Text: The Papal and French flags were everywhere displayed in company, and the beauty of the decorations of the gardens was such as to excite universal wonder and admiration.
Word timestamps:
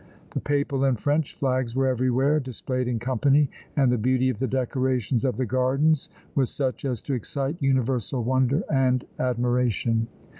The 0.31 0.39
Papal 0.39 0.83
and 0.83 0.99
French 0.99 1.35
flags 1.35 1.75
were 1.75 1.85
everywhere 1.85 2.39
displayed 2.39 2.87
in 2.87 2.97
company, 2.97 3.51
and 3.77 3.91
the 3.91 3.99
beauty 3.99 4.29
of 4.31 4.39
the 4.39 4.47
decorations 4.47 5.23
of 5.23 5.37
the 5.37 5.45
gardens 5.45 6.09
was 6.33 6.49
such 6.49 6.85
as 6.85 7.03
to 7.03 7.13
excite 7.13 7.61
universal 7.61 8.23
wonder 8.23 8.63
and 8.73 9.05
admiration. 9.19 10.07